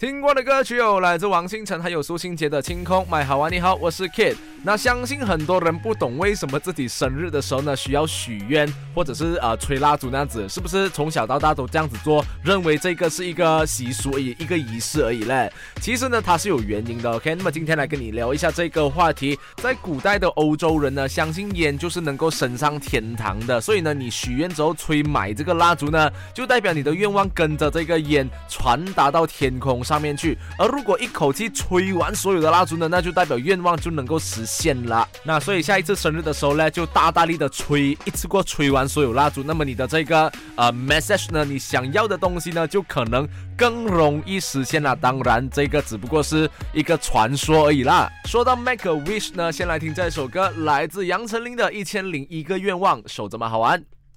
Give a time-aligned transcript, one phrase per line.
[0.00, 3.04] 听过的歌曲有来自王星辰还有苏欣杰的《清空》。
[3.06, 4.34] 买好玩，你好，我是 Kid。
[4.62, 15.52] 那相信很多人不懂为什么自己生日的时候呢需要许愿，或者是呃吹蜡烛那样子，是不是从小到大都这样子做，认为这个是一个习俗而已，一个仪式而已嘞？
[15.82, 17.12] 其实呢，它是有原因的。
[17.12, 19.38] OK，那么今天来跟你聊一下这个话题。
[19.56, 30.38] 在古代的欧洲人呢，相信烟就是能够升上天堂的，所以呢，你许愿之后吹买这个蜡烛呢，就代表你的愿望跟着这个烟传达到天空上面去。
[30.56, 35.08] 而如果一口气吹完所有的蜡烛呢，那就代表愿望就能够实现了。
[35.24, 44.94] 那所以下一次生日的时候呢，就大大力的吹，一次过吹完所有蜡烛，那么你的这个呃 message 呢，你想要的东西呢，就可能更容易实现了。
[44.94, 48.08] 当然，这个只不过是一个传说而已啦。
[48.26, 53.99] 说到 make a wish 呢，先来听这首歌，来自杨丞琳的《一千零一个愿望》，守着嘛，好玩。